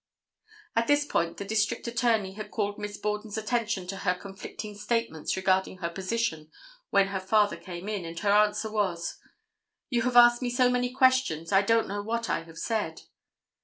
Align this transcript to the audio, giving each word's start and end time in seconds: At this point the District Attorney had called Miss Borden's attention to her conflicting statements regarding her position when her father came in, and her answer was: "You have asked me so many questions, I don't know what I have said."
At 0.75 0.87
this 0.87 1.05
point 1.05 1.37
the 1.37 1.45
District 1.45 1.87
Attorney 1.87 2.33
had 2.33 2.49
called 2.49 2.79
Miss 2.79 2.97
Borden's 2.97 3.37
attention 3.37 3.85
to 3.85 3.97
her 3.97 4.15
conflicting 4.15 4.73
statements 4.73 5.37
regarding 5.37 5.77
her 5.77 5.91
position 5.91 6.49
when 6.89 7.09
her 7.09 7.19
father 7.19 7.55
came 7.55 7.87
in, 7.87 8.03
and 8.03 8.17
her 8.21 8.31
answer 8.31 8.71
was: 8.71 9.19
"You 9.91 10.01
have 10.01 10.17
asked 10.17 10.41
me 10.41 10.49
so 10.49 10.71
many 10.71 10.91
questions, 10.91 11.51
I 11.51 11.61
don't 11.61 11.87
know 11.87 12.01
what 12.01 12.31
I 12.31 12.41
have 12.45 12.57
said." 12.57 13.03